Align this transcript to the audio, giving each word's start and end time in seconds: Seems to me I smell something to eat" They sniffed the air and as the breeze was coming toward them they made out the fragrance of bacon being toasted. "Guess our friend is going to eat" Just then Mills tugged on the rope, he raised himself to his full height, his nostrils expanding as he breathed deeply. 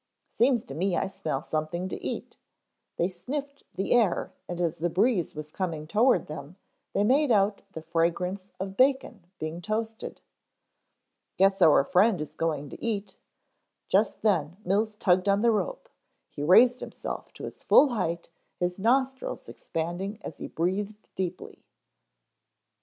Seems 0.29 0.63
to 0.63 0.73
me 0.73 0.97
I 0.97 1.05
smell 1.05 1.43
something 1.43 1.87
to 1.89 2.03
eat" 2.03 2.35
They 2.97 3.07
sniffed 3.07 3.65
the 3.75 3.91
air 3.91 4.33
and 4.49 4.59
as 4.59 4.79
the 4.79 4.89
breeze 4.89 5.35
was 5.35 5.51
coming 5.51 5.85
toward 5.85 6.25
them 6.25 6.55
they 6.95 7.03
made 7.03 7.29
out 7.31 7.61
the 7.73 7.83
fragrance 7.83 8.49
of 8.59 8.75
bacon 8.75 9.27
being 9.37 9.61
toasted. 9.61 10.19
"Guess 11.37 11.61
our 11.61 11.83
friend 11.83 12.19
is 12.19 12.31
going 12.33 12.69
to 12.71 12.83
eat" 12.83 13.19
Just 13.89 14.23
then 14.23 14.57
Mills 14.65 14.95
tugged 14.95 15.29
on 15.29 15.43
the 15.43 15.51
rope, 15.51 15.87
he 16.31 16.41
raised 16.41 16.79
himself 16.79 17.31
to 17.33 17.43
his 17.43 17.61
full 17.61 17.89
height, 17.89 18.31
his 18.59 18.79
nostrils 18.79 19.47
expanding 19.47 20.17
as 20.23 20.39
he 20.39 20.47
breathed 20.47 21.07
deeply. 21.15 21.63